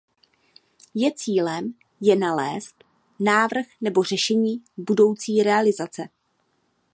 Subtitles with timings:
[0.95, 2.83] Je cílem je nalézt
[3.19, 6.07] návrh nebo řešení budoucí realizace.